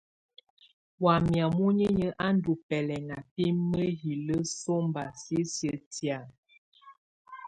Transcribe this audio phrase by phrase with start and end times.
[1.03, 6.19] Wamɛ̀á muninyǝ́ á ndù bɛlɛŋa bi mǝjilǝ sɔmba sisiǝ́ tɛ̀á.